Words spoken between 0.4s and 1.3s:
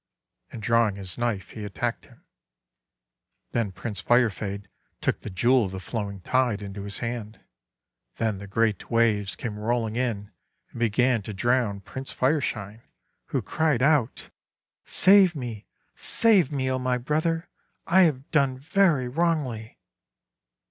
And drawing his